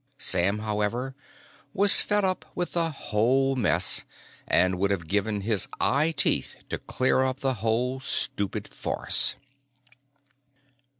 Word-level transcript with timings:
Sam, 0.17 0.57
however, 0.57 1.13
was 1.75 1.99
fed 1.99 2.25
up 2.25 2.43
with 2.55 2.71
the 2.71 2.89
whole 2.89 3.55
mess, 3.55 4.03
and 4.47 4.79
would 4.79 4.89
have 4.89 5.07
given 5.07 5.41
his 5.41 5.67
eyeteeth 5.79 6.55
to 6.69 6.79
clear 6.79 7.21
up 7.21 7.41
the 7.41 7.53
whole 7.61 7.99
stupid 7.99 8.67
farce. 8.67 9.35